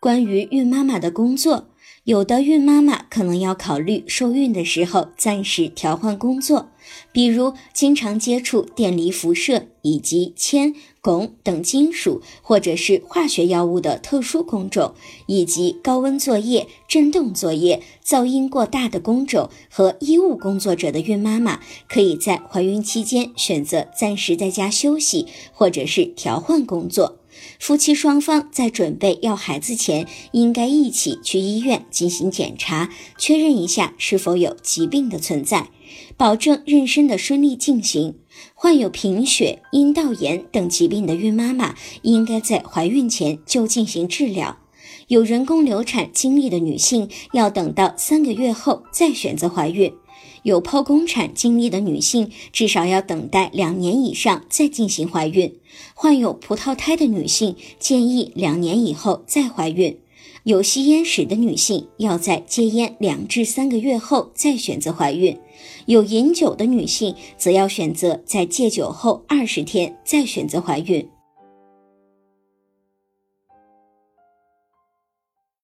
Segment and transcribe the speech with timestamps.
[0.00, 1.70] 关于孕妈妈的工作，
[2.04, 6.68] 有的孕妈妈可能要考虑受孕的时候暂时调换工作，
[7.10, 10.72] 比如经常接触电离辐射以及铅、
[11.02, 14.94] 汞等金属或者是化学药物的特殊工种，
[15.26, 21.58] 以及高温作业、震动作业、噪音过大的工种和医务工作者的孕妈妈，
[21.88, 27.16] 可以在怀孕期间选择暂时在家休息，或者是调换工作。
[27.58, 35.70] 夫妻双方在准备要孩子前，应该一起去医院进行检查，确认一下是否有疾病的存在，
[36.16, 38.16] 保证妊娠的顺利进行。
[38.54, 44.58] 患有贫血、阴道炎等疾病的孕妈妈，应该在怀孕前就进行治疗。
[45.08, 49.92] 有人工流产经历的女性，要等到三个月后再选择怀孕。
[50.42, 55.50] 有剖宫产经历的女性，至少要等待两年以上再进行怀孕；
[55.94, 59.96] 患有葡萄胎的女性，建议两年以后再怀孕；
[60.44, 65.36] 有吸烟史的女性，要在戒烟两至三个月后再选择怀孕；
[65.86, 71.08] 有饮酒的女性，则要选择在戒酒后二十天再选择怀孕。